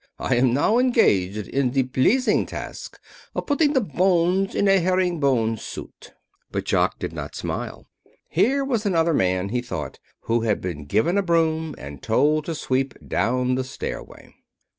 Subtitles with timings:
[0.17, 2.99] I am now engaged in the pleasing task
[3.35, 6.15] of putting the bones in a herringbone suit."
[6.49, 7.85] But Jock did not smile.
[8.27, 12.55] Here was another man, he thought, who had been given a broom and told to
[12.55, 14.33] sweep down the stairway.